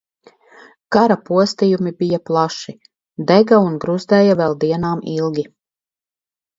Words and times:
Kara 0.95 1.17
postījumi 1.29 1.93
bija 2.01 2.21
plaši, 2.31 2.75
dega 3.35 3.63
un 3.69 3.79
gruzdēja 3.87 4.43
vēl 4.45 4.61
dienām 4.69 5.09
ilgi. 5.17 5.49